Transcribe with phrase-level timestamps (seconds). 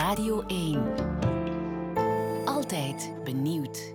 [0.00, 0.82] Radio 1.
[2.44, 3.94] Altijd benieuwd.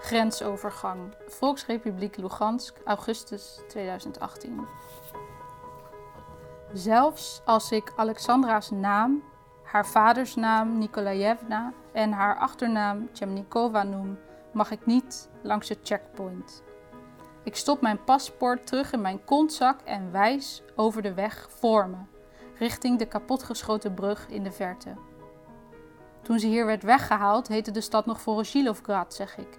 [0.00, 1.14] Grensovergang.
[1.26, 4.66] Volksrepubliek Lugansk, augustus 2018.
[6.72, 9.22] Zelfs als ik Alexandra's naam,
[9.62, 14.18] haar vaders naam Nikolaevna en haar achternaam Chemnikova noem,
[14.52, 16.62] mag ik niet langs het checkpoint.
[17.44, 22.11] Ik stop mijn paspoort terug in mijn kontzak en wijs over de weg voor me,
[22.62, 24.94] richting de kapotgeschoten brug in de verte.
[26.22, 29.58] Toen ze hier werd weggehaald, heette de stad nog Voroshilовgrad, zeg ik.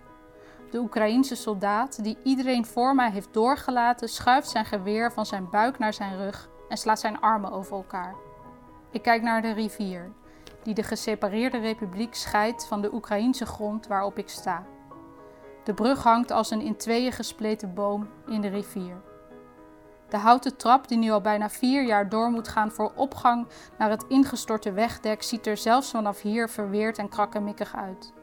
[0.72, 5.80] De Oekraïense soldaat, die iedereen voor mij heeft doorgelaten, schuift zijn geweer van zijn buik
[5.80, 8.16] naar zijn rug en slaat zijn armen over elkaar.
[8.92, 10.12] Ik kijk naar de rivier,
[10.64, 14.66] die de gesepareerde republiek scheidt van de Oekraïense grond waarop ik sta.
[15.64, 19.02] De brug hangt als een in tweeën gespleten boom in de rivier.
[20.14, 23.90] De houten trap, die nu al bijna vier jaar door moet gaan voor opgang naar
[23.90, 28.14] het ingestorte wegdek, ziet er zelfs vanaf hier verweerd en krakkemikkig uit.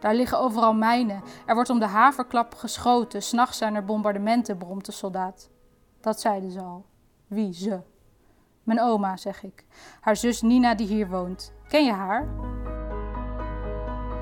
[0.00, 1.22] Daar liggen overal mijnen.
[1.46, 3.22] Er wordt om de haverklap geschoten.
[3.22, 5.50] S'nachts zijn er bombardementen, bromt de soldaat.
[6.00, 6.86] Dat zeiden ze al.
[7.26, 7.80] Wie ze?
[8.62, 9.64] Mijn oma, zeg ik.
[10.00, 11.52] Haar zus Nina, die hier woont.
[11.68, 12.28] Ken je haar?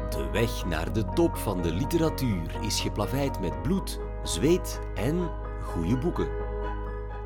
[0.08, 5.30] De weg naar de top van de literatuur is geplaveid met bloed, zweet en
[5.62, 6.49] goede boeken.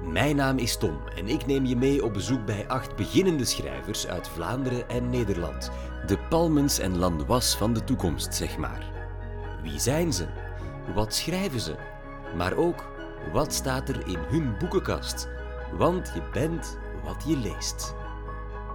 [0.07, 4.07] Mijn naam is Tom en ik neem je mee op bezoek bij acht beginnende schrijvers
[4.07, 5.71] uit Vlaanderen en Nederland.
[6.07, 8.91] De Palmens en Landois van de toekomst, zeg maar.
[9.63, 10.27] Wie zijn ze?
[10.95, 11.75] Wat schrijven ze?
[12.37, 12.85] Maar ook,
[13.33, 15.29] wat staat er in hun boekenkast?
[15.79, 17.95] Want je bent wat je leest.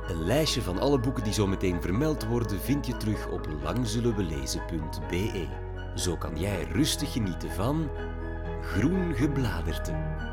[0.07, 5.47] Een lijstje van alle boeken die zo meteen vermeld worden vind je terug op langzullenwelezen.be.
[5.95, 7.89] Zo kan jij rustig genieten van
[8.61, 10.27] Groen Gebladerte.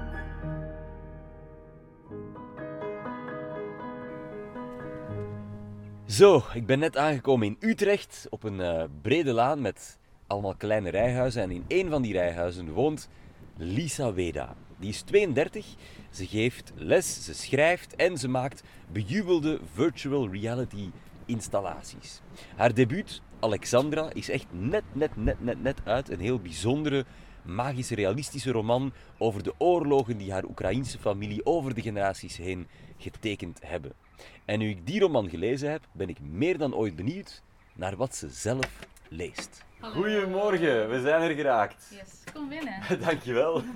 [6.06, 10.90] Zo, ik ben net aangekomen in Utrecht op een uh, brede laan met allemaal kleine
[10.90, 11.42] rijhuizen.
[11.42, 13.08] En in één van die rijhuizen woont
[13.56, 14.54] Lisa Weda.
[14.78, 15.66] Die is 32,
[16.10, 18.62] ze geeft les, ze schrijft en ze maakt
[18.92, 20.90] bejubelde virtual reality
[21.24, 22.20] installaties.
[22.56, 26.10] Haar debuut, Alexandra, is echt net, net, net, net, net uit.
[26.10, 27.04] Een heel bijzondere,
[27.42, 32.66] magische, realistische roman over de oorlogen die haar Oekraïense familie over de generaties heen
[32.96, 33.92] getekend hebben.
[34.44, 37.42] En nu ik die roman gelezen heb, ben ik meer dan ooit benieuwd
[37.74, 39.64] naar wat ze zelf leest.
[39.80, 39.94] Hallo.
[39.94, 41.88] Goedemorgen, we zijn er geraakt.
[41.90, 42.82] Yes, kom binnen.
[43.06, 43.62] Dankjewel.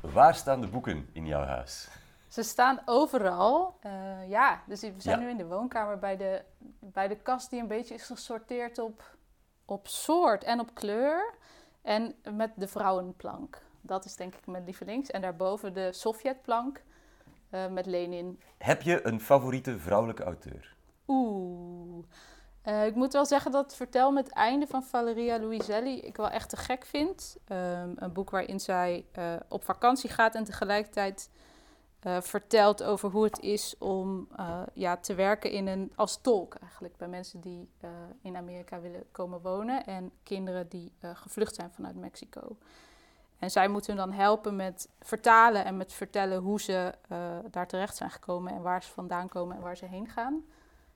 [0.00, 1.88] Waar staan de boeken in jouw huis?
[2.28, 3.78] Ze staan overal.
[3.86, 5.24] Uh, ja, dus we zijn Ja.
[5.24, 6.42] nu in de woonkamer bij de,
[6.80, 9.16] bij de kast die een beetje is gesorteerd op,
[9.64, 11.34] op soort en op kleur.
[11.82, 13.62] En met de vrouwenplank.
[13.80, 15.10] Dat is denk ik mijn lievelings.
[15.10, 16.82] En daarboven de Sovjetplank
[17.54, 18.40] eh, met Lenin.
[18.58, 20.76] Heb je een favoriete vrouwelijke auteur?
[21.06, 22.04] Oeh.
[22.62, 26.30] Eh, ik moet wel zeggen dat vertel met het einde van Valeria Luiselli ik wel
[26.30, 27.36] echt te gek vind.
[27.44, 31.30] Ehm, een boek waarin zij eh, op vakantie gaat en tegelijkertijd
[32.20, 34.28] vertelt over hoe het is om
[34.72, 36.96] ja, te werken in een, als tolk eigenlijk.
[36.96, 37.68] Bij mensen die
[38.22, 42.56] in Amerika willen komen wonen en kinderen die gevlucht zijn vanuit Mexico.
[43.38, 47.18] En zij moeten dan helpen met vertalen en met vertellen hoe ze eh,
[47.50, 50.44] daar terecht zijn gekomen en waar ze vandaan komen en waar ze heen gaan.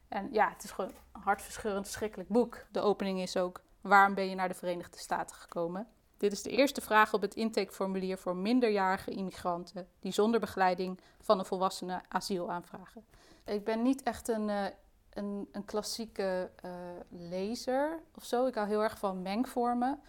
[0.09, 2.67] En ja, het is gewoon een hartverscheurend, verschrikkelijk boek.
[2.71, 5.89] De opening is ook: waarom ben je naar de Verenigde Staten gekomen?
[6.17, 11.39] Dit is de eerste vraag op het intakeformulier voor minderjarige immigranten die zonder begeleiding van
[11.39, 13.05] een volwassene asiel aanvragen.
[13.45, 14.65] Ik ben niet echt een, eh,
[15.11, 16.71] een, een klassieke eh,
[17.09, 18.47] lezer of zo.
[18.47, 20.01] Ik hou heel erg van mengvormen.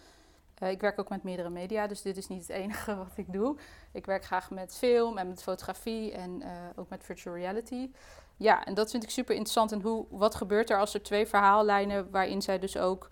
[0.60, 3.32] Eh, ik werk ook met meerdere media, dus dit is niet het enige wat ik
[3.32, 3.56] doe.
[3.92, 7.90] Ik werk graag met film en met fotografie en eh, ook met virtual reality.
[8.36, 9.72] Ja, en dat vind ik super interessant.
[9.72, 13.08] En hoe, wat gebeurt er als er twee verhaallijnen waarin zij dus ook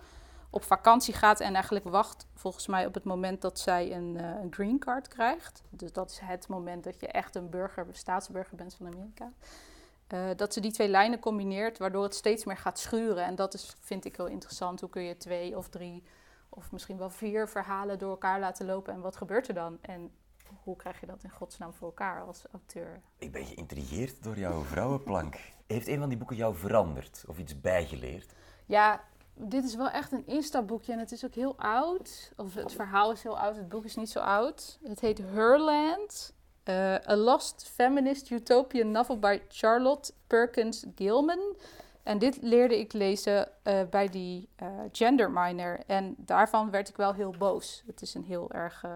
[0.51, 4.41] op vakantie gaat en eigenlijk wacht volgens mij op het moment dat zij een, eh,
[4.43, 5.63] een green card krijgt.
[5.71, 9.33] Dus dat is het moment dat je echt een burger, staatsburger bent van Amerika.
[10.37, 13.25] Dat ze die twee lijnen combineert, waardoor het steeds meer gaat schuren.
[13.25, 14.81] En dat is, vind ik heel interessant.
[14.81, 16.03] Hoe kun je twee of drie
[16.58, 19.78] of misschien wel vier verhalen door elkaar laten lopen en wat gebeurt er dan?
[19.81, 20.10] En
[20.62, 23.00] hoe krijg je dat in godsnaam voor elkaar als auteur?
[23.19, 25.37] Ik ben geïntrigeerd door jouw vrouwenplank.
[25.66, 28.32] Heeft een van die boeken jou veranderd of iets bijgeleerd?
[28.66, 32.32] Ja, dit is wel echt een instapboekje en het is ook heel oud.
[32.37, 34.78] Of het verhaal is heel oud, het boek is niet zo oud.
[34.82, 36.37] Het heet Herland.
[36.62, 41.56] eh, A Lost Feminist Utopian Novel by Charlotte Perkins Gilman.
[42.08, 45.78] En dit leerde ik lezen eh, bij die eh, gender minor.
[45.87, 47.82] En daarvan werd ik wel heel boos.
[47.87, 48.90] Het is een heel erg eh,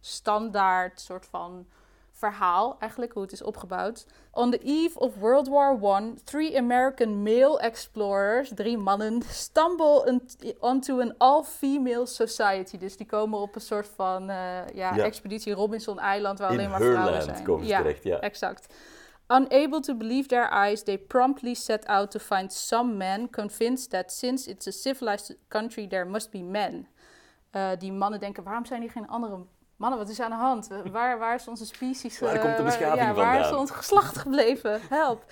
[0.00, 1.66] standaard soort van
[2.12, 4.06] verhaal, eigenlijk hoe het is opgebouwd.
[4.30, 10.20] On the eve of World War I, three American male explorers, drie mannen, stumble
[10.58, 12.78] onto an all-female society.
[12.78, 14.36] Dus die komen op een soort van uh,
[14.74, 14.96] ja, Ja.
[14.96, 17.44] expeditie Robinson-eiland, waar In alleen maar vrouwen Herland zijn.
[17.44, 18.18] komen ze terecht, ja.
[18.20, 18.74] exact.
[19.30, 24.10] Unable to believe their eyes, they promptly set out to find some men, convinced that
[24.10, 26.86] since it's a civilized country, there must be men.
[27.54, 29.38] Uh, die mannen denken, waarom zijn hier geen andere
[29.76, 29.98] mannen?
[29.98, 30.68] Wat is aan de hand?
[30.92, 32.18] Waar, waar is onze species?
[32.18, 34.80] Waar eh, komt de beschaving ja, Waar is ons geslacht gebleven?
[34.88, 35.24] Help.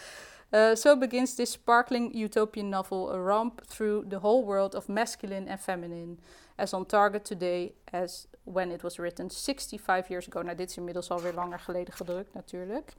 [0.51, 5.51] Uh, so begins this sparkling utopian novel, a romp through the whole world of masculine
[5.51, 6.19] and feminine,
[6.57, 10.43] as on target today as when it was written 65 years ago.
[10.43, 12.93] Nou, dit is inmiddels alweer langer geleden gedrukt natuurlijk.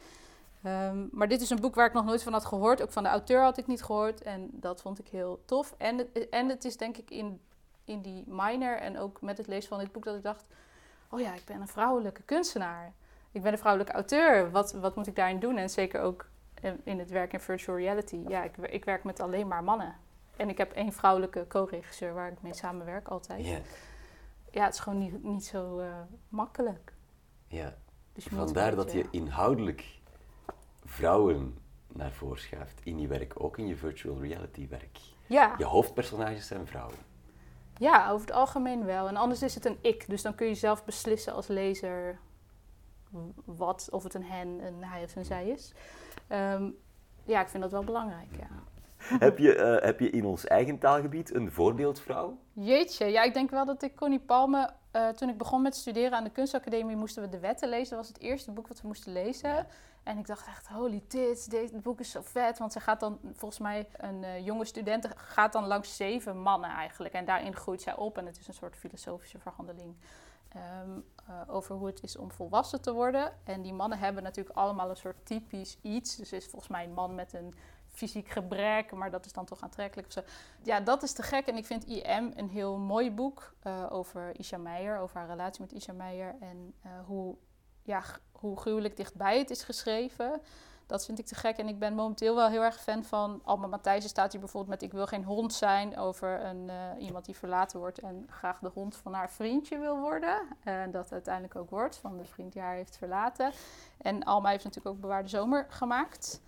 [0.65, 2.81] Um, maar dit is een boek waar ik nog nooit van had gehoord.
[2.81, 4.21] Ook van de auteur had ik niet gehoord.
[4.21, 5.75] En dat vond ik heel tof.
[5.77, 7.41] En het, en het is denk ik in,
[7.85, 10.45] in die minor en ook met het lezen van dit boek dat ik dacht...
[11.09, 12.93] Oh ja, ik ben een vrouwelijke kunstenaar.
[13.31, 14.51] Ik ben een vrouwelijke auteur.
[14.51, 15.57] Wat, wat moet ik daarin doen?
[15.57, 16.29] En zeker ook
[16.83, 18.19] in het werk in virtual reality.
[18.27, 19.95] Ja, ik, ik werk met alleen maar mannen.
[20.35, 23.45] En ik heb één vrouwelijke co-regisseur waar ik mee samenwerk altijd.
[23.45, 23.59] Ja,
[24.51, 25.87] Ja, het is gewoon niet, niet zo uh,
[26.29, 26.93] makkelijk.
[27.47, 27.75] ja.
[28.13, 29.85] Dus Vandaar dat je inhoudelijk
[30.87, 31.57] vrouwen
[31.87, 34.97] naar voren schuift in je werk, ook in je virtual reality werk.
[35.25, 35.55] Ja.
[35.57, 36.95] Je hoofdpersonages zijn vrouwen.
[37.77, 39.07] Ja, over het algemeen wel.
[39.07, 40.05] En anders is het een ik.
[40.07, 42.19] Dus dan kun je zelf beslissen als lezer
[43.45, 45.73] wat, of het een hen, een hij of een zij is.
[46.27, 46.69] Ehm,
[47.23, 48.47] ja, ik vind dat wel belangrijk, ja.
[49.25, 52.37] heb, je, eh, heb je in ons eigen taalgebied een voorbeeldvrouw?
[52.53, 56.17] Jeetje, ja, ik denk wel dat ik Connie Palme, eh, toen ik begon met studeren
[56.17, 57.89] aan de kunstacademie, moesten we de wetten lezen.
[57.89, 59.67] Dat was het eerste boek wat we moesten lezen.
[60.07, 62.57] En ik dacht echt, holy tits, dit boek is zo vet.
[62.57, 66.69] Want ze gaat dan, volgens mij, een eh, jonge student gaat dan langs zeven mannen
[66.69, 67.13] eigenlijk.
[67.13, 69.95] En daarin groeit zij op en het is een soort filosofische verhandeling.
[70.47, 73.33] ehm, eh, over hoe het is om volwassen te worden.
[73.43, 76.15] En die mannen hebben natuurlijk allemaal een soort typisch iets.
[76.15, 77.53] Dus is volgens mij een man met een
[77.87, 80.13] fysiek gebrek, maar dat is dan toch aantrekkelijk.
[80.63, 81.47] Ja, dat is te gek.
[81.47, 85.61] En ik vind IM een heel mooi boek eh, over Isha Meijer, over haar relatie
[85.61, 86.73] met Isha Meijer en
[87.05, 87.35] hoe,
[87.87, 90.41] ja, hoe gruwelijk dichtbij het is geschreven.
[90.85, 91.57] Dat vind ik te gek.
[91.57, 94.89] En ik ben momenteel wel heel erg fan van Alma Matthijssen staat hier bijvoorbeeld met
[94.89, 98.71] Ik wil geen hond zijn over een, eh, iemand die verlaten wordt en graag de
[98.73, 100.41] hond van haar vriendje wil worden.
[100.63, 103.51] En dat uiteindelijk ook wordt van de vriend die haar heeft verlaten.
[103.97, 106.41] En Alma heeft natuurlijk ook Bewaarde Zomer gemaakt.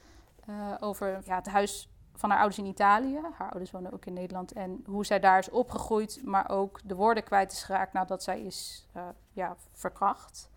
[0.46, 3.20] eh, over ja, het huis van haar ouders in Italië.
[3.38, 4.52] Haar ouders wonen ook in Nederland.
[4.52, 8.42] En hoe zij daar is opgegroeid, maar ook de woorden kwijt is geraakt nadat zij
[8.42, 10.50] is eh, ja, verkracht.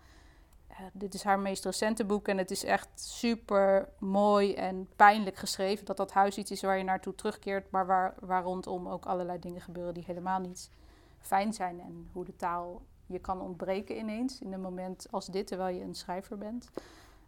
[0.77, 5.35] Eh, dit is haar meest recente boek en het is echt super mooi en pijnlijk
[5.35, 5.85] geschreven.
[5.85, 9.39] Dat dat huis iets is waar je naartoe terugkeert, maar waar, waar rondom ook allerlei
[9.39, 10.69] dingen gebeuren die helemaal niet
[11.19, 11.79] fijn zijn.
[11.79, 15.83] En hoe de taal je kan ontbreken ineens in een moment als dit, terwijl je
[15.83, 16.69] een schrijver bent.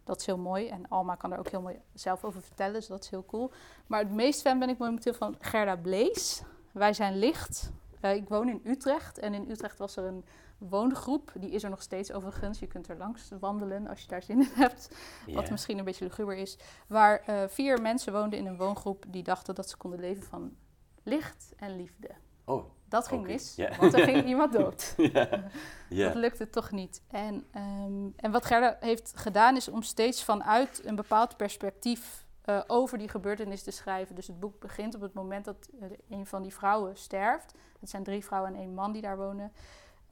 [0.04, 0.68] Dat is heel mooi.
[0.68, 3.50] En Alma kan er ook heel mooi zelf over vertellen, dus dat is heel cool.
[3.86, 6.42] Maar het meest fan ben ik momenteel van Gerda Blees.
[6.72, 7.70] Wij zijn licht.
[8.00, 10.24] Eh, ik woon in Utrecht en in Utrecht was er een
[10.58, 11.32] woongroep.
[11.34, 12.58] Die is er nog steeds overigens.
[12.58, 14.96] Je kunt er langs wandelen als je daar zin in hebt.
[15.26, 16.58] Wat misschien een beetje luguber is.
[16.86, 20.56] Waar eh, vier mensen woonden in een woongroep die dachten dat ze konden leven van
[21.02, 22.10] licht en liefde.
[22.44, 24.94] Oh, Dat ging mis, want er ging iemand dood.
[25.88, 27.02] Dat lukte toch niet.
[27.08, 32.60] En, ehm, en wat Gerda heeft gedaan is om steeds vanuit een bepaald perspectief eh,
[32.66, 34.14] over die gebeurtenis te schrijven.
[34.14, 35.68] Dus het boek begint op het moment dat
[36.08, 37.54] een van die vrouwen sterft.
[37.80, 39.52] Het zijn drie vrouwen en één man die daar wonen.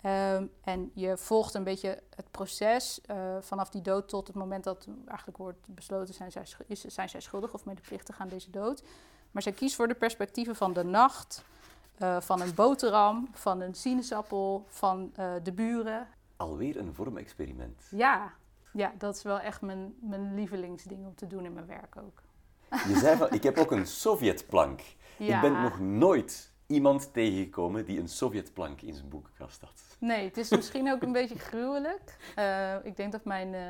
[0.04, 4.64] Ehm, en je volgt een beetje het proces eh, vanaf die dood tot het moment
[4.64, 8.82] dat eigenlijk wordt besloten zijn zij, is, zijn zij schuldig of medeplichtig aan deze dood.
[9.30, 11.44] Maar zij kiest voor de perspectieven van de nacht,
[11.98, 16.08] eh, van een boterham, van een sinaasappel, van eh, de buren.
[16.36, 17.82] Alweer een vormexperiment.
[17.90, 18.32] Ja,
[18.72, 22.22] ja, dat is wel echt mijn, mijn lievelingsding om te doen in mijn werk ook.
[22.88, 24.82] Je zei van, ik heb ook een Sovjetplank.
[25.18, 25.34] Ja.
[25.34, 29.82] Ik ben nog nooit iemand tegengekomen die een Sovjetplank in zijn boekenkast had.
[29.98, 32.16] Nee, het is misschien ook een beetje gruwelijk.
[32.34, 33.62] Eh, ik denk dat mijn eh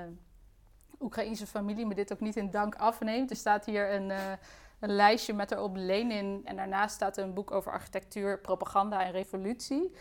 [1.01, 3.31] Oekraïnse familie me dit ook niet in dank afneemt.
[3.31, 4.33] Er staat hier een, eh,
[4.81, 6.41] een lijstje met erop Lenin.
[6.45, 9.93] En daarnaast staat een boek over architectuur, propaganda en revolutie.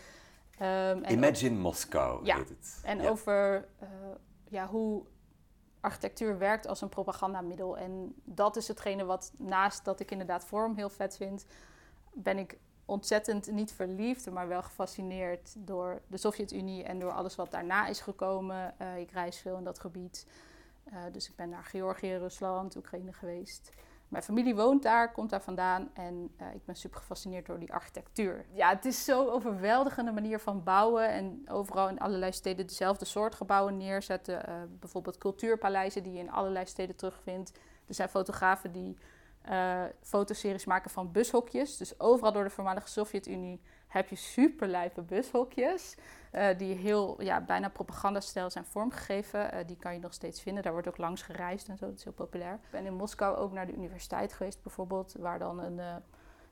[0.58, 2.36] Ehm, en Imagine Moskou Ja.
[2.36, 2.80] heet het.
[2.84, 3.08] En Ja.
[3.08, 3.68] over
[4.48, 5.04] ja, hoe
[5.80, 7.76] architectuur werkt als een propagandamiddel.
[7.78, 11.46] En dat is hetgene wat naast dat ik inderdaad vorm heel vet vind,
[12.12, 17.50] ben ik ontzettend niet verliefd, maar wel gefascineerd door de Sovjet-Unie en door alles wat
[17.50, 18.78] daarna is gekomen.
[18.78, 20.26] Eh, ik reis veel in dat gebied.
[20.84, 23.70] Eh, dus ik ben naar Georgië, Rusland, Oekraïne geweest.
[24.08, 27.72] Mijn familie woont daar, komt daar vandaan en eh, ik ben super gefascineerd door die
[27.72, 28.44] architectuur.
[28.52, 33.34] Ja, het is zo'n overweldigende manier van bouwen en overal in allerlei steden dezelfde soort
[33.34, 34.68] gebouwen neerzetten.
[34.80, 37.52] Bijvoorbeeld cultuurpaleizen die je in allerlei steden terugvindt.
[37.86, 38.96] Er zijn fotografen die
[39.50, 41.76] uh, fotoseries maken van bushokjes.
[41.76, 43.60] Dus overal door de voormalige Sovjet-Unie
[43.94, 45.96] heb je superlijpe bushokjes.
[46.32, 49.54] Uh, die heel, ja, bijna propagandastijl zijn vormgegeven.
[49.54, 50.62] Uh, die kan je nog steeds vinden.
[50.62, 51.86] Daar wordt ook langs gereisd en zo.
[51.86, 52.54] Dat is heel populair.
[52.54, 55.14] Ik ben in Moskou ook naar de universiteit geweest bijvoorbeeld.
[55.18, 55.96] Waar dan een, uh,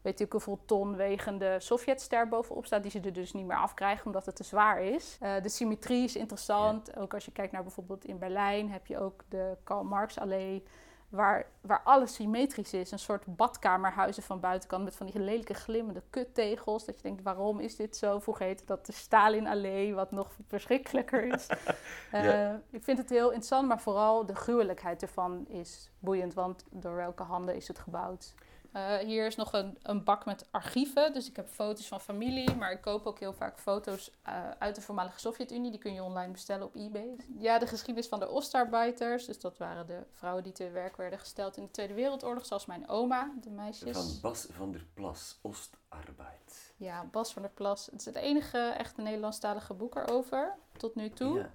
[0.03, 2.83] weet ik hoeveel ton wegende Sovjetster bovenop staat.
[2.83, 5.19] Die ze er dus niet meer afkrijgen omdat het te zwaar is.
[5.19, 6.91] de symmetrie is interessant.
[6.95, 7.01] Ja.
[7.01, 10.65] Ook als je kijkt naar bijvoorbeeld in Berlijn heb je ook de Karl Marx Allee
[11.13, 12.91] waar, waar alles symmetrisch is.
[12.91, 16.85] Een soort badkamerhuizen van buitenkant met van die lelijke glimmende kuttegels.
[16.85, 18.19] Dat je denkt, waarom is dit zo?
[18.19, 21.47] Vroeger heette dat de Stalin-allee, wat nog verschrikkelijker is.
[22.13, 22.53] ja.
[22.53, 26.35] uh, ik vind het heel interessant, maar vooral de gruwelijkheid ervan is boeiend.
[26.35, 28.35] Want door welke handen is het gebouwd?
[28.77, 31.13] Uh, hier is nog een, een, bak met archieven.
[31.13, 34.75] Dus ik heb foto's van familie, maar ik koop ook heel vaak foto's uh, uit
[34.75, 35.71] de voormalige Sovjet-Unie.
[35.71, 37.17] Die kun je online bestellen op eBay.
[37.39, 39.27] Ja, de geschiedenis van de Ostarbeiters.
[39.27, 42.47] Dus dat waren de vrouwen die te werk werden gesteld in de Tweede Wereldoorlog.
[42.47, 43.97] Zoals mijn oma, de meisjes.
[43.97, 46.75] Van Bas van der Plas, Ostarbeid.
[46.77, 47.87] Ja, Bas van der Plas.
[47.87, 51.39] Het is het enige echte Nederlandstalige boek erover, tot nu toe.
[51.39, 51.51] Ja.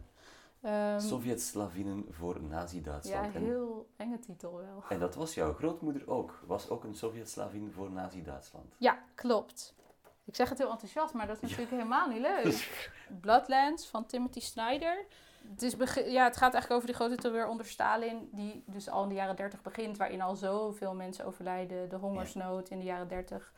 [0.67, 3.33] Um, Sovjet-Slavinnen voor Nazi-Duitsland.
[3.33, 4.83] Ja, heel enge titel wel.
[4.89, 6.39] En dat was jouw grootmoeder ook.
[6.45, 8.75] Was ook een Sovjet-Slavin voor Nazi-Duitsland.
[8.77, 9.75] Ja, klopt.
[10.23, 12.91] Ik zeg het heel enthousiast, maar dat is natuurlijk helemaal niet leuk.
[13.21, 15.05] Bloodlands van Timothy Snyder.
[15.49, 19.03] Het, is ja, het gaat eigenlijk over die grote terreur onder Stalin, die dus al
[19.03, 23.07] in de jaren 30 begint, waarin al zoveel mensen overlijden, de hongersnood in de jaren
[23.07, 23.53] 30.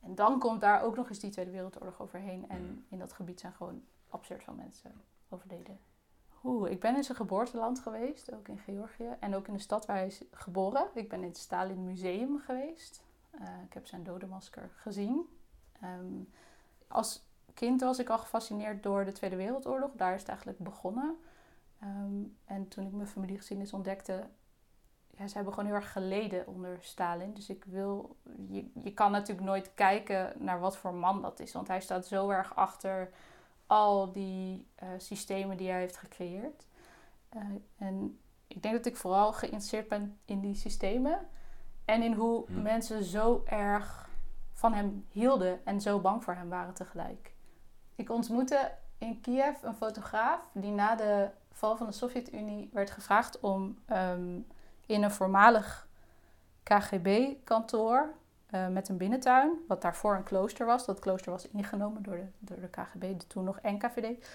[0.00, 2.48] En dan komt daar ook nog eens die Tweede Wereldoorlog overheen.
[2.48, 2.84] En mm.
[2.88, 4.92] in dat gebied zijn gewoon absurd veel mensen
[5.28, 5.78] overleden.
[6.44, 9.16] Oeh, ik ben in zijn geboorteland geweest, ook in Georgië.
[9.20, 10.86] En ook in de stad waar hij is geboren.
[10.94, 13.02] Ik ben in het Stalin Museum geweest.
[13.40, 15.28] Uh, ik heb zijn dodenmasker gezien.
[15.84, 16.28] Um,
[16.88, 19.90] als kind was ik al gefascineerd door de Tweede Wereldoorlog.
[19.92, 21.16] Daar is het eigenlijk begonnen.
[21.82, 24.26] Um, en toen ik mijn familiegeschiedenis ontdekte...
[25.10, 27.34] Ja, ze hebben gewoon heel erg geleden onder Stalin.
[27.34, 28.16] Dus ik wil...
[28.48, 31.52] Je, je kan natuurlijk nooit kijken naar wat voor man dat is.
[31.52, 33.10] Want hij staat zo erg achter
[33.68, 36.66] al die uh, systemen die hij heeft gecreëerd.
[37.36, 37.42] Uh,
[37.76, 41.28] en ik denk dat ik vooral geïnteresseerd ben in die systemen
[41.84, 42.62] en in hoe hm.
[42.62, 44.08] mensen zo erg
[44.52, 47.34] van hem hielden en zo bang voor hem waren tegelijk.
[47.94, 53.40] Ik ontmoette in Kiev een fotograaf die na de val van de Sovjet-Unie werd gevraagd
[53.40, 54.46] om um,
[54.86, 55.88] in een voormalig
[56.62, 58.14] KGB-kantoor
[58.50, 60.86] uh, met een binnentuin, wat daarvoor een klooster was.
[60.86, 64.28] Dat klooster was ingenomen door de, door de KGB, de toen nog NKVD.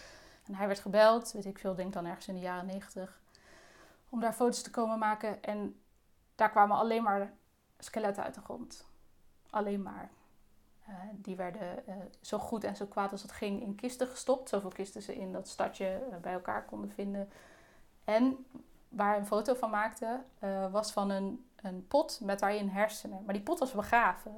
[0.45, 3.21] En hij werd gebeld, weet ik veel, denk dan ergens in de jaren negentig,
[4.09, 5.43] om daar foto's te komen maken.
[5.43, 5.79] En
[6.35, 7.33] daar kwamen alleen maar
[7.77, 8.85] skeletten uit de grond.
[9.49, 10.09] Alleen maar.
[10.89, 14.49] Uh, die werden uh, zo goed en zo kwaad als het ging in kisten gestopt.
[14.49, 17.29] Zoveel kisten ze in dat stadje bij elkaar konden vinden.
[18.03, 18.45] En
[18.95, 20.19] waar hij een foto van maakte,
[20.71, 23.23] was van een een pot met daarin hersenen.
[23.25, 24.35] Maar die pot was begraven.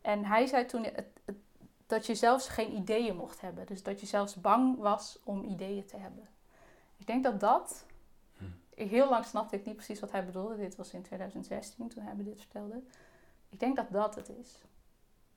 [0.00, 1.36] En hij zei toen het, het,
[1.86, 3.66] dat je zelfs geen ideeën mocht hebben.
[3.66, 6.28] Dus dat je zelfs bang was om ideeën te hebben.
[6.96, 7.86] Ik denk dat dat.
[8.36, 8.44] Hm.
[8.74, 10.56] Heel lang snapte ik niet precies wat hij bedoelde.
[10.56, 12.82] Dit was in 2016 toen hij me dit vertelde.
[13.48, 14.58] Ik denk dat dat het is.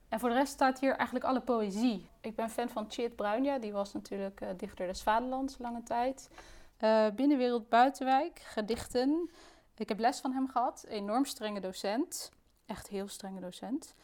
[0.10, 2.10] En voor de rest staat hier eigenlijk alle poëzie.
[2.22, 3.60] Ik ben fan van Chit Bruinja.
[3.60, 6.30] Die was natuurlijk uh, dichter des Vaderlands lange tijd.
[6.84, 9.30] Uh, Binnenwereld Buitenwijk, gedichten.
[9.76, 10.86] Ik heb les van hem gehad.
[10.88, 12.32] Enorm strenge docent.
[12.66, 13.96] Echt heel strenge docent.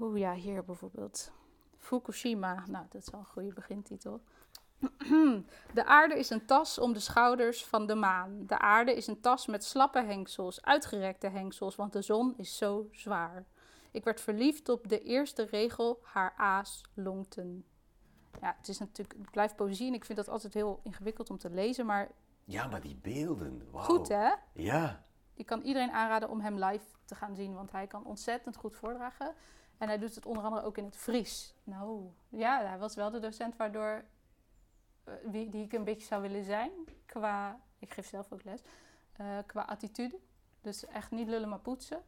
[0.00, 1.32] Oeh ja, hier bijvoorbeeld.
[1.78, 2.64] Fukushima.
[2.66, 4.20] Nou, dat is wel een goede begintitel.
[5.74, 8.46] De aarde is een tas om de schouders van de maan.
[8.46, 12.88] De aarde is een tas met slappe hengsels, uitgerekte hengsels, want de zon is zo
[12.92, 13.44] zwaar.
[13.90, 17.64] Ik werd verliefd op de eerste regel, haar aas longten.
[18.44, 21.38] Ja, het is natuurlijk, het blijft poëzie en ik vind dat altijd heel ingewikkeld om
[21.38, 22.10] te lezen, maar
[22.44, 23.80] ja, maar die beelden, wow.
[23.80, 24.32] Goed hè?
[24.52, 25.04] Ja.
[25.34, 28.76] Ik kan iedereen aanraden om hem live te gaan zien, want hij kan ontzettend goed
[28.76, 29.34] voordragen.
[29.78, 31.54] En hij doet het onder andere ook in het Fries.
[31.62, 34.04] Nou, ja, hij was wel de docent waardoor,
[35.08, 36.70] uh, wie, die ik een beetje zou willen zijn.
[37.06, 38.62] Qua, ik geef zelf ook les,
[39.20, 40.18] uh, qua attitude.
[40.60, 42.02] Dus echt niet lullen maar poetsen.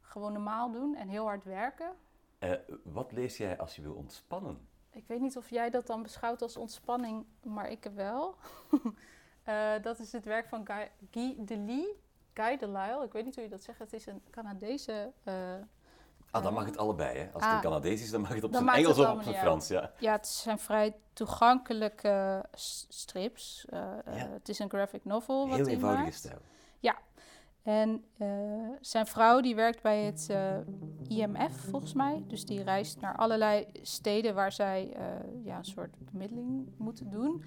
[0.00, 1.96] Gewoon normaal doen en heel hard werken.
[2.38, 2.52] Uh,
[2.84, 4.68] wat lees jij als je wil ontspannen?
[4.92, 8.34] Ik weet niet of jij dat dan beschouwt als ontspanning, maar ik wel.
[9.48, 11.94] Uh, dat is het werk van Guy, Guy Delisle.
[12.34, 13.78] Guy Delisle, ik weet niet hoe je dat zegt.
[13.78, 15.12] Het is een Canadese...
[15.24, 15.34] Uh,
[16.30, 17.24] ah, dan mag het allebei, hè?
[17.32, 19.34] Als het ah, een Canadees is, dan mag het op zijn Engels of op zijn
[19.34, 19.92] Frans, ja.
[19.98, 22.44] Ja, het zijn vrij toegankelijke
[22.88, 23.66] strips.
[23.70, 24.12] Uh, ja.
[24.12, 25.54] Het is een graphic novel.
[25.54, 26.38] Heel eenvoudige stijl.
[26.80, 26.98] Ja.
[27.62, 28.28] En uh,
[28.80, 32.24] zijn vrouw die werkt bij het uh, IMF volgens mij.
[32.26, 37.42] Dus die reist naar allerlei steden waar zij uh, ja, een soort bemiddeling moeten doen.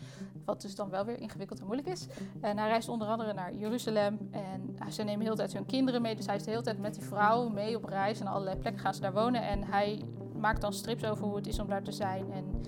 [0.45, 2.07] Wat dus dan wel weer ingewikkeld en moeilijk is.
[2.41, 4.29] En hij reist onder andere naar Jeruzalem.
[4.31, 6.15] En ze nemen de tijd hun kinderen mee.
[6.15, 8.19] Dus hij is de hele tijd met die vrouw mee op reis.
[8.19, 9.41] En allerlei plekken gaan ze daar wonen.
[9.41, 10.01] En hij
[10.39, 12.31] maakt dan strips over hoe het is om daar te zijn.
[12.31, 12.61] En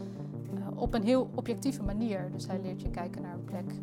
[0.76, 2.32] op een heel objectieve manier.
[2.32, 3.74] Dus hij leert je kijken naar een plek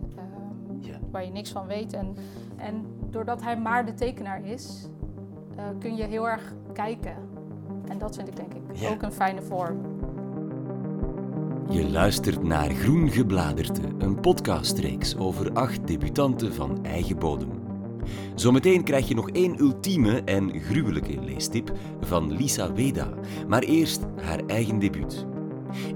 [0.86, 0.98] ja.
[1.10, 1.92] waar je niks van weet.
[1.92, 2.16] En,
[2.56, 4.88] en doordat hij maar de tekenaar is,
[5.56, 7.16] uh, kun je heel erg kijken.
[7.88, 8.90] En dat vind ik denk ik ja.
[8.90, 9.80] ook een fijne vorm.
[11.68, 17.50] Je luistert naar Groen Gebladerte, een podcastreeks over acht debutanten van eigen bodem.
[18.34, 23.08] Zometeen krijg je nog één ultieme en gruwelijke leestip van Lisa Weda,
[23.48, 25.26] maar eerst haar eigen debuut.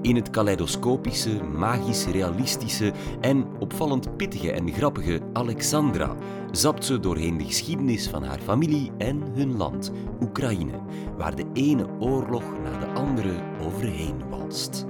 [0.00, 6.16] In het kaleidoscopische, magisch realistische en opvallend pittige en grappige Alexandra
[6.50, 10.80] zapt ze doorheen de geschiedenis van haar familie en hun land, Oekraïne,
[11.16, 14.86] waar de ene oorlog na de andere overheen walst.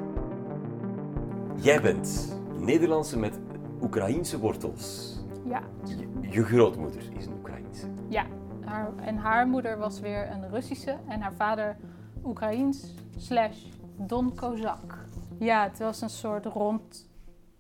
[1.57, 3.41] Jij bent Nederlandse met
[3.81, 5.15] Oekraïense wortels.
[5.49, 5.63] Ja.
[5.85, 7.87] Je, je grootmoeder is een Oekraïense.
[8.09, 8.27] Ja,
[8.65, 11.77] haar, en haar moeder was weer een Russische en haar vader
[12.25, 13.65] Oekraïens slash
[13.99, 15.07] Don Kozak.
[15.39, 17.09] Ja, het was een soort rond,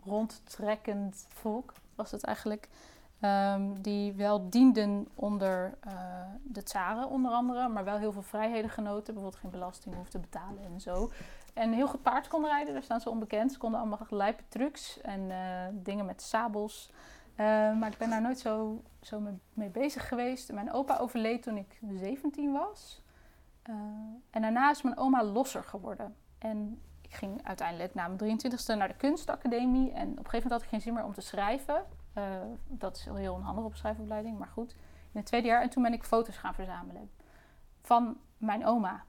[0.04, 2.68] rondtrekkend volk, was het eigenlijk.
[3.20, 5.92] Um, die wel dienden onder uh,
[6.42, 9.14] de tsaren onder andere, maar wel heel veel vrijheden genoten.
[9.14, 11.10] Bijvoorbeeld geen belasting hoefden te betalen en zo.
[11.54, 13.52] En heel goed paard konden rijden, daar staan ze onbekend.
[13.52, 15.36] Ze konden allemaal lijpe trucs en uh,
[15.72, 16.90] dingen met sabels.
[17.30, 17.46] Uh,
[17.78, 19.22] maar ik ben daar nooit zo, zo
[19.54, 20.52] mee, bezig geweest.
[20.52, 23.02] Mijn opa overleed toen ik 17 was.
[24.30, 26.14] en daarna is mijn oma losser geworden.
[26.38, 29.92] En ik ging uiteindelijk na mijn 23ste naar de kunstacademie.
[29.92, 31.84] En op een gegeven moment had ik geen zin meer om te schrijven.
[32.18, 32.24] Uh,
[32.66, 34.72] dat is heel onhandig op schrijfopleiding, maar goed.
[35.12, 35.62] In het tweede jaar.
[35.62, 37.10] En toen ben ik foto's gaan verzamelen.
[37.80, 39.04] Van mijn oma.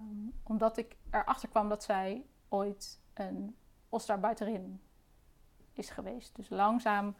[0.00, 3.56] Um, omdat ik erachter kwam dat zij ooit een
[3.88, 4.80] Ostarbuiterin
[5.72, 6.36] is geweest.
[6.36, 7.14] Dus langzaam,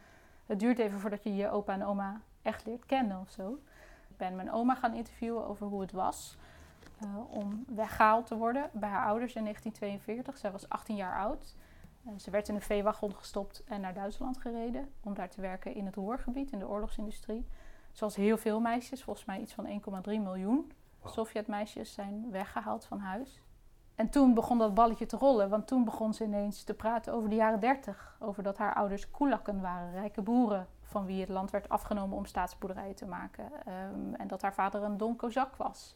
[0.45, 3.59] het duurt even voordat je je opa en oma echt leert kennen of zo.
[4.09, 6.37] Ik ben mijn oma gaan interviewen over hoe het was
[7.03, 10.37] uh, om weggehaald te worden bij haar ouders in 1942.
[10.37, 11.55] Zij was 18 jaar oud.
[12.05, 15.73] Uh, ze werd in een veewagon gestopt en naar Duitsland gereden om daar te werken
[15.73, 17.47] in het Roergebied, in de oorlogsindustrie.
[17.91, 20.71] Zoals heel veel meisjes, volgens mij iets van 1,3 miljoen.
[21.03, 23.41] Sovjetmeisjes zijn weggehaald van huis.
[23.95, 27.29] En toen begon dat balletje te rollen, want toen begon ze ineens te praten over
[27.29, 28.17] de jaren 30.
[28.19, 32.25] Over dat haar ouders koelakken waren, rijke boeren, van wie het land werd afgenomen om
[32.25, 33.45] staatsboerderijen te maken.
[33.45, 35.95] Um, en dat haar vader een Don Kozak was.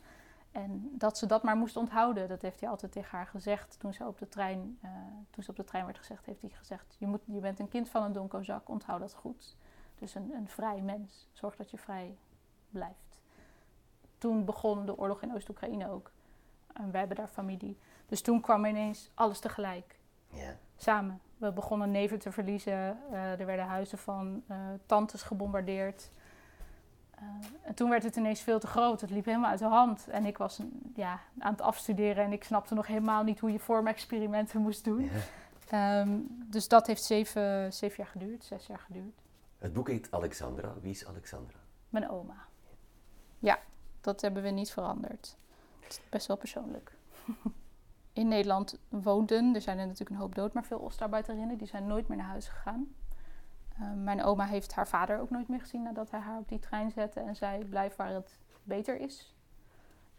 [0.52, 3.80] En dat ze dat maar moest onthouden, dat heeft hij altijd tegen haar gezegd.
[3.80, 4.90] Toen ze op de trein, uh,
[5.30, 7.68] toen ze op de trein werd gezegd, heeft hij gezegd: je, moet, je bent een
[7.68, 9.56] kind van een donkozak, onthoud dat goed.
[10.00, 12.18] Dus een, een vrij mens, zorg dat je vrij
[12.70, 13.20] blijft.
[14.18, 16.12] Toen begon de oorlog in Oost-Oekraïne ook.
[16.74, 17.78] En wij hebben daar familie.
[18.06, 20.00] Dus toen kwam ineens alles tegelijk.
[20.28, 20.56] Ja.
[20.76, 21.22] Samen.
[21.38, 23.00] We begonnen neven te verliezen.
[23.12, 26.12] Uh, er werden huizen van uh, tantes gebombardeerd.
[27.22, 27.28] Uh,
[27.62, 29.02] en toen werd het ineens veel te groot.
[29.02, 30.08] Het liep helemaal uit de hand.
[30.08, 30.60] En ik was
[30.96, 35.10] ja, aan het afstuderen en ik snapte nog helemaal niet hoe je vormexperimenten moest doen.
[35.70, 36.00] Ja.
[36.00, 39.22] Um, dus dat heeft zeven, zeven jaar geduurd, zes jaar geduurd.
[39.58, 40.74] Het boek heet Alexandra.
[40.82, 41.58] Wie is Alexandra?
[41.90, 42.46] Mijn oma.
[43.40, 43.60] Ja,
[44.02, 45.38] dat hebben we niet veranderd.
[45.80, 46.92] Het is best wel persoonlijk.
[48.14, 51.88] In Nederland woonden, er zijn er natuurlijk een hoop dood, maar veel Oostarbeiterinnen, die zijn
[51.88, 52.94] nooit meer naar huis gegaan.
[53.80, 56.60] Uh, mijn oma heeft haar vader ook nooit meer gezien nadat hij haar op die
[56.60, 59.36] trein zette en zei: blijf waar het beter is.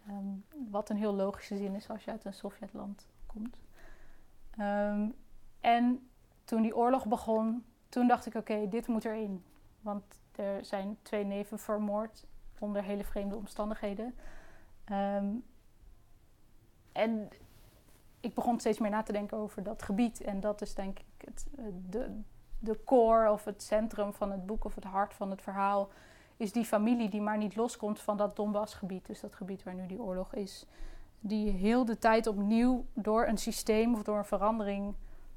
[0.09, 3.61] Um, wat een heel logische zin is als je uit een Sovjetland komt.
[4.59, 5.15] Um,
[5.61, 6.09] en
[6.45, 9.45] toen die oorlog begon, toen dacht ik: oké, dit moet erin.
[9.81, 12.27] Want er zijn twee neven vermoord
[12.59, 14.15] onder hele vreemde omstandigheden.
[16.93, 17.29] En
[18.21, 20.21] ik begon steeds meer na te denken over dat gebied.
[20.21, 21.47] En dat is denk ik het,
[21.91, 22.21] de,
[22.63, 25.89] de core of het centrum van het boek of het hart van het verhaal
[26.37, 29.87] is die familie die maar niet loskomt van dat Donbassgebied, dus dat gebied waar nu
[29.87, 30.67] die oorlog is.
[31.21, 34.95] Die heel de tijd opnieuw door een systeem of door een verandering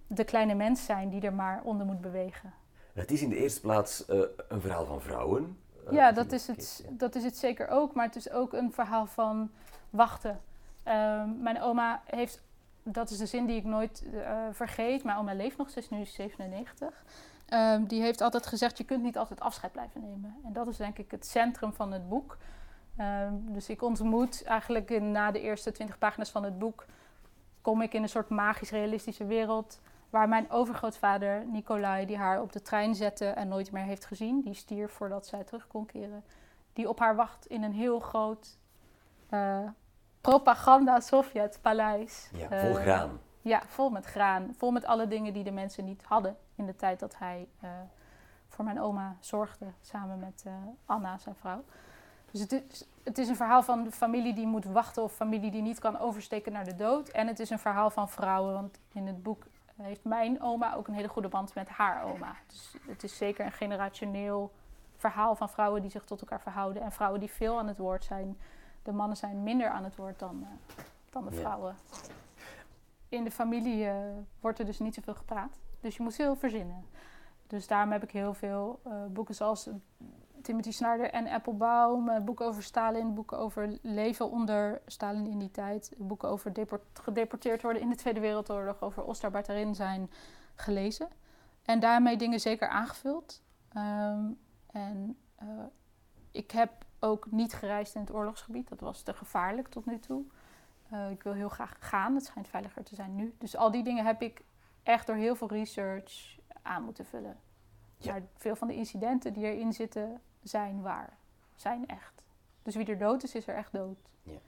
[0.07, 2.53] de kleine mens zijn die er maar onder moet bewegen.
[2.93, 5.57] Het is in de eerste plaats uh, een verhaal van vrouwen.
[5.87, 8.71] Uh, ja, dat is, het, dat is het zeker ook, maar het is ook een
[8.71, 9.51] verhaal van
[9.89, 10.41] wachten.
[10.87, 12.41] Uh, mijn oma heeft
[12.87, 15.03] dat is de zin die ik nooit uh, vergeet.
[15.03, 17.03] Mijn oma leeft nog, ze is nu 97.
[17.49, 20.35] Um, die heeft altijd gezegd, je kunt niet altijd afscheid blijven nemen.
[20.43, 22.37] En dat is denk ik het centrum van het boek.
[22.99, 26.85] Um, dus ik ontmoet eigenlijk in, na de eerste 20 pagina's van het boek...
[27.61, 29.79] kom ik in een soort magisch-realistische wereld...
[30.09, 34.41] waar mijn overgrootvader Nicolai, die haar op de trein zette en nooit meer heeft gezien...
[34.41, 36.23] die stierf voordat zij terug kon keren...
[36.73, 38.57] die op haar wacht in een heel groot
[39.29, 39.59] uh,
[40.25, 42.29] propaganda Sovjet-paleis.
[42.33, 43.19] Ja, vol graan.
[43.41, 44.53] Ja, vol met graan.
[44.57, 47.47] Vol met alle dingen die de mensen niet hadden in de tijd dat hij
[48.47, 50.45] voor mijn oma zorgde, samen met
[50.85, 51.63] Anna, zijn vrouw.
[52.31, 55.51] Dus het is, het is een verhaal van de familie die moet wachten of familie
[55.51, 57.09] die niet kan oversteken naar de dood.
[57.09, 59.43] En het is een verhaal van vrouwen, want in het boek
[59.81, 62.35] heeft mijn oma ook een hele goede band met haar oma.
[62.47, 64.51] Dus het is zeker een generationeel
[64.97, 66.81] verhaal van vrouwen die zich tot elkaar verhouden.
[66.81, 68.37] En vrouwen die veel aan het woord zijn.
[68.85, 70.47] De mannen zijn minder aan het woord dan, uh,
[71.09, 71.75] dan de vrouwen.
[73.09, 73.95] In de familie uh,
[74.39, 75.59] wordt er dus niet zoveel gepraat.
[75.79, 76.85] Dus je moet veel verzinnen.
[77.47, 79.69] Dus daarom heb ik heel veel uh, boeken zoals
[80.41, 82.25] Timothy Snyder en Applebaum.
[82.25, 85.93] Boeken over Stalin, boeken over leven onder Stalin in die tijd.
[85.97, 86.51] Boeken over
[86.93, 90.11] gedeporteerd worden in de Tweede Wereldoorlog, over Ostar zijn
[90.55, 91.07] gelezen.
[91.63, 93.41] En daarmee dingen zeker aangevuld.
[93.77, 94.39] Um,
[94.71, 95.49] en uh,
[96.31, 98.69] ik heb ook niet gereisd in het oorlogsgebied.
[98.69, 100.23] Dat was te gevaarlijk tot nu toe.
[100.93, 102.15] Uh, ik wil heel graag gaan.
[102.15, 103.35] Het schijnt veiliger te zijn nu.
[103.37, 104.41] Dus al die dingen heb ik
[104.83, 107.37] echt door heel veel research aan moeten vullen.
[107.97, 108.11] Ja.
[108.11, 111.17] Maar veel van de incidenten die erin zitten, zijn waar.
[111.55, 112.23] Zijn echt.
[112.63, 113.97] Dus wie er dood is, is er echt dood.
[114.23, 114.39] Ja.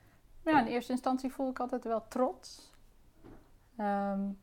[0.42, 2.72] Maar ja, in eerste instantie voel ik altijd wel trots.
[3.78, 4.38] Um,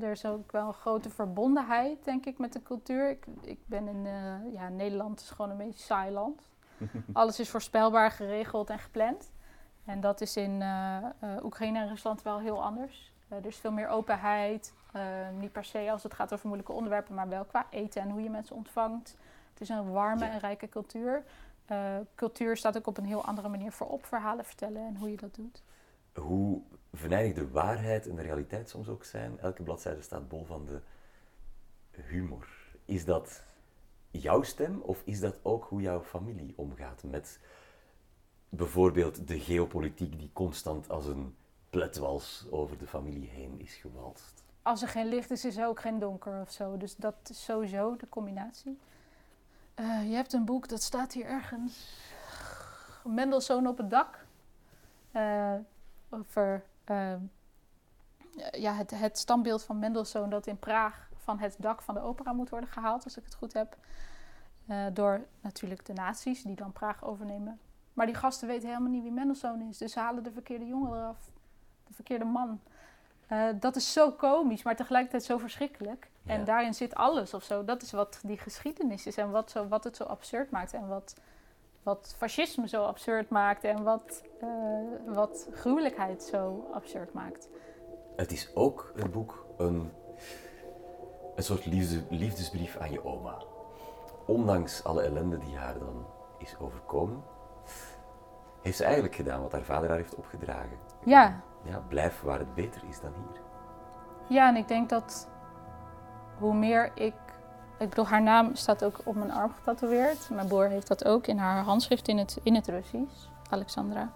[0.00, 3.10] er is ook wel een grote verbondenheid, denk ik, met de cultuur.
[3.10, 6.42] Ik, ik ben in uh, ja, Nederland is gewoon een beetje saai land.
[7.12, 9.32] Alles is voorspelbaar, geregeld en gepland.
[9.84, 13.12] En dat is in uh, uh, Oekraïne en Rusland wel heel anders.
[13.28, 14.72] er is veel meer openheid.
[15.38, 18.22] niet per se als het gaat over moeilijke onderwerpen, maar wel qua eten en hoe
[18.22, 19.16] je mensen ontvangt.
[19.50, 21.24] Het is een warme en rijke cultuur.
[22.14, 25.34] cultuur staat ook op een heel andere manier voorop, verhalen vertellen en hoe je dat
[25.34, 25.62] doet.
[26.14, 26.62] Hoe
[26.92, 29.38] venijnig de waarheid en de realiteit soms ook zijn.
[29.40, 30.80] Elke bladzijde staat bol van de
[32.02, 32.48] humor.
[32.84, 33.42] Is dat
[34.18, 37.40] jouw stem of is dat ook hoe jouw familie omgaat met
[38.48, 41.36] bijvoorbeeld de geopolitiek die constant als een
[41.70, 44.44] pletwals over de familie heen is gewalst?
[44.62, 46.76] Als er geen licht is, is er ook geen donker of zo.
[46.76, 48.78] Dus dat is sowieso de combinatie.
[49.80, 52.00] Uh, je hebt een boek, dat staat hier ergens.
[53.04, 54.24] Mendelssohn op het dak.
[55.12, 55.54] Uh,
[56.10, 57.14] over uh,
[58.50, 62.32] ja, het, het standbeeld van Mendelssohn dat in Praag van het dak van de opera
[62.32, 63.76] moet worden gehaald, als ik het goed heb.
[64.70, 67.58] Uh, door natuurlijk de nazi's die dan Praag overnemen.
[67.92, 69.78] Maar die gasten weten helemaal niet wie Mendelssohn is.
[69.78, 71.30] Dus ze halen de verkeerde jongen eraf.
[71.86, 72.60] De verkeerde man.
[73.32, 76.10] Uh, dat is zo komisch, maar tegelijkertijd zo verschrikkelijk.
[76.22, 76.32] Ja.
[76.32, 77.64] En daarin zit alles of zo.
[77.64, 80.72] Dat is wat die geschiedenis is en wat, zo, wat het zo absurd maakt.
[80.72, 81.14] En wat
[81.86, 87.48] wat fascisme zo absurd maakt en wat, uh, wat gruwelijkheid zo absurd maakt.
[88.16, 89.92] Het is ook het boek een,
[91.34, 93.42] een soort liefde, liefdesbrief aan je oma.
[94.26, 96.06] Ondanks alle ellende die haar dan
[96.38, 97.22] is overkomen,
[98.62, 100.78] heeft ze eigenlijk gedaan wat haar vader haar heeft opgedragen.
[101.04, 101.40] Ja.
[101.62, 103.40] Ja, blijf waar het beter is dan hier.
[104.26, 105.28] Ja, en ik denk dat
[106.38, 107.14] hoe meer ik
[107.78, 110.30] ik bedoel, haar naam staat ook op mijn arm getatoeëerd.
[110.30, 114.12] Mijn broer heeft dat ook in haar handschrift in het, in het Russisch, Alexandra.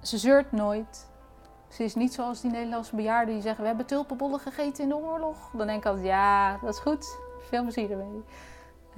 [0.00, 1.08] Ze zeurt nooit.
[1.68, 4.96] Ze is niet zoals die Nederlandse bejaarden die zeggen: We hebben tulpenbollen gegeten in de
[4.96, 5.50] oorlog.
[5.52, 7.18] Dan denk ik altijd: Ja, dat is goed.
[7.48, 8.24] Veel plezier ermee.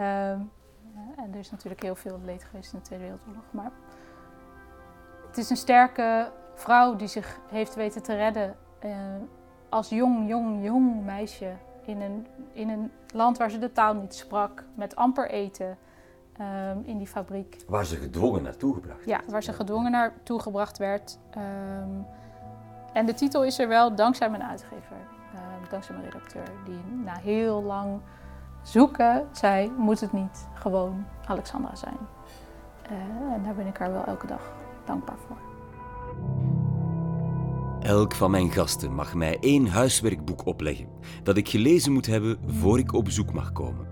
[0.00, 0.50] Um,
[1.16, 3.44] en er is natuurlijk heel veel leed geweest in de Tweede Wereldoorlog.
[3.50, 3.70] Maar
[5.26, 8.56] het is een sterke vrouw die zich heeft weten te redden.
[8.84, 8.92] Uh,
[9.68, 11.52] als jong, jong, jong meisje
[11.84, 15.78] in een, in een land waar ze de taal niet sprak, met amper eten
[16.40, 17.56] um, in die fabriek.
[17.66, 21.18] Waar ze gedwongen naartoe gebracht Ja, waar ze gedwongen naartoe gebracht werd.
[21.36, 22.06] Um,
[22.92, 24.96] en de titel is er wel dankzij mijn uitgever,
[25.34, 28.00] uh, dankzij mijn redacteur, die na heel lang
[28.62, 31.96] zoeken zei: moet het niet gewoon Alexandra zijn?
[32.90, 34.52] Uh, en daar ben ik haar wel elke dag
[34.84, 35.36] dankbaar voor.
[37.80, 40.88] Elk van mijn gasten mag mij één huiswerkboek opleggen
[41.22, 43.86] dat ik gelezen moet hebben voor ik op bezoek mag komen.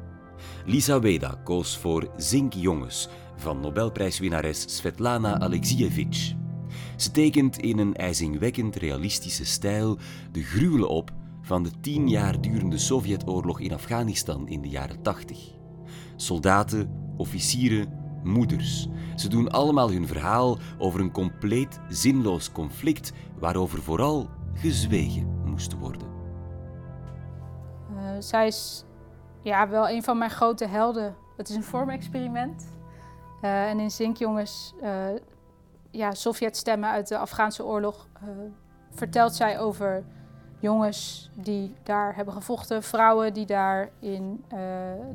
[0.64, 6.34] Lisa Weda koos voor Zink Jongens van Nobelprijswinnares Svetlana Alexievich.
[6.96, 9.98] Ze tekent in een ijzingwekkend realistische stijl
[10.32, 11.10] de gruwelen op
[11.50, 15.54] van de tien jaar durende Sovjetoorlog in Afghanistan in de jaren 80.
[16.16, 18.88] Soldaten, officieren, moeders.
[19.16, 26.08] Ze doen allemaal hun verhaal over een compleet zinloos conflict waarover vooral gezwegen moest worden.
[27.92, 28.84] Uh, zij is
[29.42, 31.16] ja, wel een van mijn grote helden.
[31.36, 32.68] Het is een vormexperiment.
[33.42, 35.06] Uh, en in Zinkjongens, uh,
[35.90, 38.08] ja, Sovjetstemmen uit de Afghaanse oorlog,
[38.90, 40.04] vertelt zij over
[40.60, 44.44] jongens die daar hebben gevochten, vrouwen die daar in,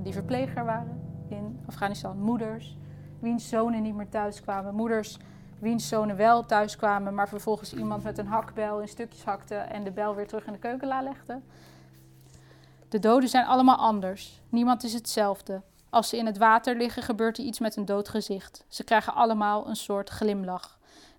[0.04, 2.78] die verpleger waren in Afghanistan, moeders
[3.20, 4.76] wiens zonen niet meer thuis kwamen.
[4.76, 5.18] Moeders
[5.60, 9.84] wiens zonen wel thuis kwamen, maar vervolgens iemand met een hakbel in stukjes hakte en
[9.84, 11.40] de bel weer terug in de keukenla legde.
[12.90, 14.42] De doden zijn allemaal anders.
[14.50, 15.62] Niemand is hetzelfde.
[15.90, 18.66] Als ze in het water liggen, gebeurt er iets met een dood gezicht.
[18.68, 20.75] Ze krijgen allemaal een soort glimlach.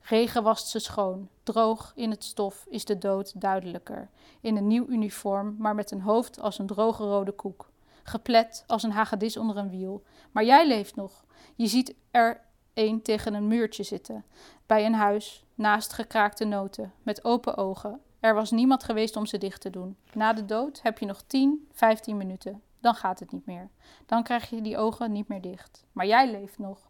[0.08, 1.28] Regen wast ze schoon.
[1.42, 4.10] Droog in het stof is de dood duidelijker.
[4.40, 7.70] In een nieuw uniform, maar met een hoofd als een droge rode koek.
[8.02, 10.02] Geplet als een hagedis onder een wiel.
[10.30, 11.24] Maar jij leeft nog.
[11.54, 12.40] Je ziet er
[12.74, 14.24] een tegen een muurtje zitten.
[14.66, 18.00] Bij een huis, naast gekraakte noten, met open ogen.
[18.20, 19.96] Er was niemand geweest om ze dicht te doen.
[20.12, 22.62] Na de dood heb je nog 10, 15 minuten.
[22.80, 23.70] Dan gaat het niet meer.
[24.06, 25.84] Dan krijg je die ogen niet meer dicht.
[25.92, 26.88] Maar jij leeft nog.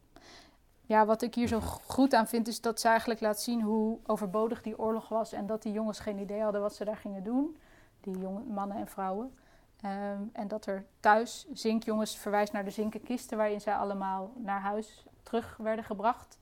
[0.86, 3.98] Ja, wat ik hier zo goed aan vind, is dat ze eigenlijk laat zien hoe
[4.06, 5.32] overbodig die oorlog was.
[5.32, 7.56] En dat die jongens geen idee hadden wat ze daar gingen doen.
[8.00, 9.34] Die jonge mannen en vrouwen.
[9.80, 14.60] Ehm, en dat er thuis zinkjongens verwijst naar de zinken kisten waarin zij allemaal naar
[14.60, 16.38] huis terug werden gebracht.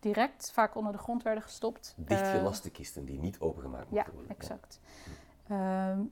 [0.00, 1.94] Direct, vaak onder de grond werden gestopt.
[1.96, 4.36] Dichtgelaste kisten die niet opengemaakt mochten ja, worden.
[4.36, 4.80] Exact.
[5.48, 6.10] Ja, exact.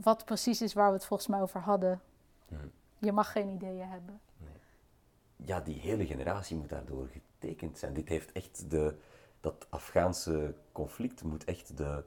[0.00, 2.00] wat precies is waar we het volgens mij over hadden.
[2.98, 4.20] Je mag geen ideeën hebben.
[5.36, 7.94] Ja, die hele generatie moet daardoor getekend zijn.
[7.94, 8.94] Dit heeft echt de,
[9.40, 12.04] dat Afghaanse conflict moet echt de,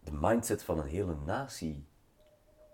[0.00, 1.86] de mindset van een hele natie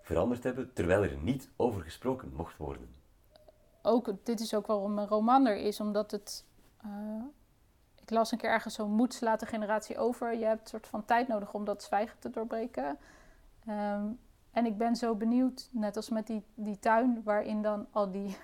[0.02, 2.94] veranderd hebben, terwijl er niet over gesproken mocht worden.
[3.82, 6.44] Ook, dit is ook waarom een roman er is, omdat het...
[6.86, 7.24] Uh,
[8.00, 10.36] ik las een keer ergens zo moed slaat de generatie over.
[10.36, 12.98] Je hebt een soort van tijd nodig om dat zwijgen te doorbreken.
[13.68, 14.18] Um,
[14.50, 18.36] en ik ben zo benieuwd, net als met die, die tuin waarin dan al die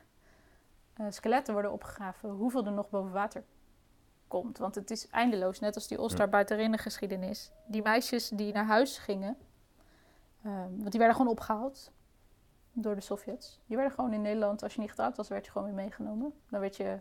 [1.00, 3.44] uh, skeletten worden opgegraven, hoeveel er nog boven water
[4.28, 4.59] komt.
[4.59, 5.98] Want het is eindeloos, net als die
[6.59, 7.52] in de geschiedenis.
[7.66, 9.37] Die meisjes die naar huis gingen,
[10.44, 11.92] um, want die werden gewoon opgehaald
[12.72, 13.61] door de Sovjets.
[13.66, 16.32] Die werden gewoon in Nederland, als je niet getrouwd was, werd je gewoon weer meegenomen.
[16.50, 16.98] Dan werd je,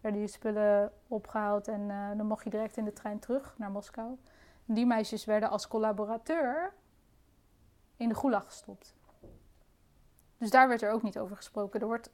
[0.00, 3.70] werden je spullen opgehaald en uh, dan mocht je direct in de trein terug naar
[3.70, 4.18] Moskou.
[4.66, 6.74] En die meisjes werden als collaborateur
[7.96, 8.94] in de gulag gestopt.
[10.38, 11.80] Dus daar werd er ook niet over gesproken.
[11.80, 12.10] Er wordt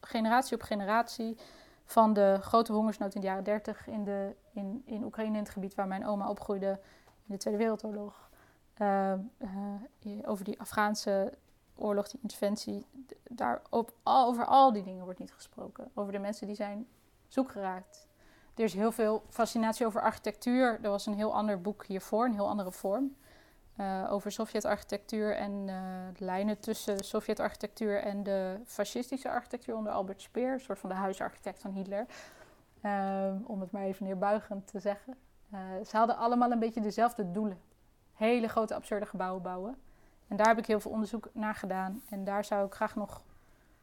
[0.00, 1.36] generatie op generatie
[1.84, 5.52] van de grote hongersnood in de jaren 30 in, de, in, in Oekraïne, in het
[5.52, 6.80] gebied waar mijn oma opgroeide
[7.26, 8.30] in de Tweede Wereldoorlog.
[8.78, 9.12] Uh,
[10.02, 11.32] uh, over die Afghaanse
[11.76, 12.86] oorlog, die interventie.
[13.28, 15.90] Daar op, over al die dingen wordt niet gesproken.
[15.94, 16.88] Over de mensen die zijn
[17.28, 18.08] zoek geraakt.
[18.54, 20.78] Er is heel veel fascinatie over architectuur.
[20.82, 23.16] Er was een heel ander boek hiervoor, een heel andere vorm.
[23.80, 25.74] Uh, over Sovjet-architectuur en uh,
[26.16, 31.60] lijnen tussen Sovjet-architectuur en de fascistische architectuur onder Albert Speer, een soort van de huisarchitect
[31.60, 32.06] van Hitler.
[32.82, 35.16] Uh, om het maar even neerbuigend te zeggen.
[35.86, 37.60] ze hadden allemaal een beetje dezelfde doelen.
[38.14, 39.76] Hele grote absurde gebouwen bouwen.
[40.28, 42.02] En daar heb ik heel veel onderzoek naar gedaan.
[42.10, 43.22] En daar zou ik graag nog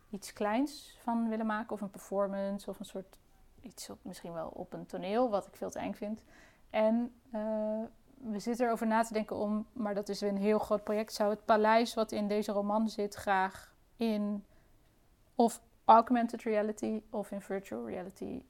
[0.10, 1.72] iets kleins van willen maken.
[1.72, 3.18] Of een performance of een soort
[3.62, 6.24] iets misschien wel op een toneel, wat ik veel te eng vind.
[6.70, 7.14] En
[8.18, 11.30] we zitten erover na te denken om, maar dat is een heel groot project, zou
[11.30, 14.44] het paleis wat in deze roman zit graag in
[15.36, 18.42] of augmented reality of in virtual reality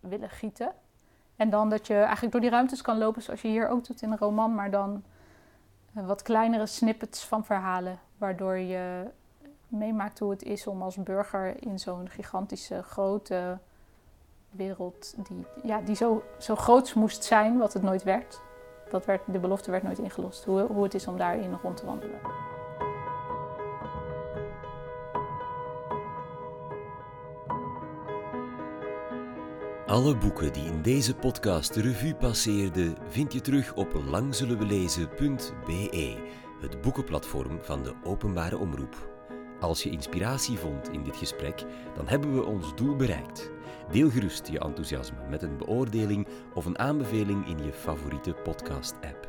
[0.00, 0.72] willen gieten.
[1.36, 4.02] En dan dat je eigenlijk door die ruimtes kan lopen zoals je hier ook doet
[4.02, 5.04] in een roman, maar dan
[5.94, 9.10] eh, wat kleinere snippets van verhalen, waardoor je
[9.68, 13.58] meemaakt hoe het is om als burger in zo'n gigantische grote
[14.50, 18.40] wereld, die, ja, die zo, zo groot moest zijn, wat het nooit werd,
[18.90, 20.44] dat werd, de belofte werd nooit ingelost.
[20.44, 22.20] Hoe, hoe het is om daarin rond te wandelen.
[29.86, 36.16] Alle boeken die in deze podcast de revue passeerden, vind je terug op langzullenwelezen.be,
[36.60, 39.09] het boekenplatform van de openbare omroep.
[39.60, 43.50] Als je inspiratie vond in dit gesprek, dan hebben we ons doel bereikt.
[43.90, 49.28] Deel gerust je enthousiasme met een beoordeling of een aanbeveling in je favoriete podcast-app.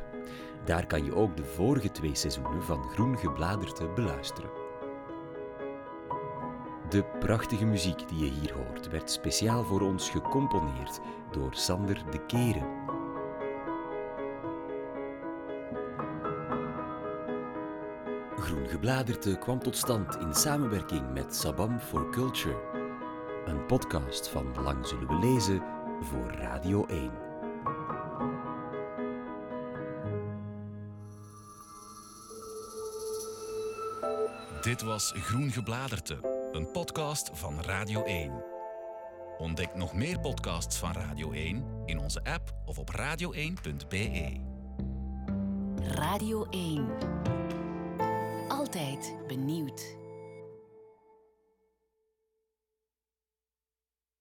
[0.64, 4.50] Daar kan je ook de vorige twee seizoenen van Groen Gebladerte beluisteren.
[6.88, 12.26] De prachtige muziek die je hier hoort werd speciaal voor ons gecomponeerd door Sander de
[12.26, 12.81] Keren.
[18.52, 22.58] Groen Gebladerte kwam tot stand in samenwerking met Sabam for Culture
[23.46, 25.62] een podcast van Lang Zullen We Lezen
[26.00, 27.10] voor Radio 1.
[34.60, 38.44] Dit was Groen Gebladerte, een podcast van Radio 1.
[39.38, 44.40] Ontdek nog meer podcasts van Radio 1 in onze app of op radio1.be.
[45.76, 46.86] Radio 1.
[48.72, 49.96] Altijd benieuwd.